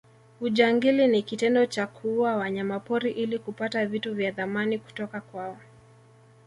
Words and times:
ujangili 0.41 1.07
ni 1.07 1.21
kitendo 1.23 1.65
cha 1.65 1.87
kuua 1.87 2.35
wanyamapori 2.35 3.11
ili 3.11 3.39
kupata 3.39 3.85
vitu 3.85 4.15
vya 4.15 4.31
thamani 4.31 4.77
kutoka 4.79 5.21
kwao 5.21 5.57